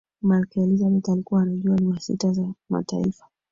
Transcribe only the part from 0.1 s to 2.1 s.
malikia elizabeth alikuwa anajua lugha